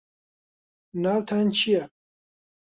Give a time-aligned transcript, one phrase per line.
[1.01, 1.83] ناوتان چییە؟